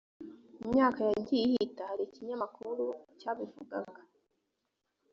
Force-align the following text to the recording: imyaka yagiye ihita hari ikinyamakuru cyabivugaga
imyaka 0.63 0.99
yagiye 1.09 1.41
ihita 1.45 1.81
hari 1.89 2.03
ikinyamakuru 2.05 2.83
cyabivugaga 3.19 4.01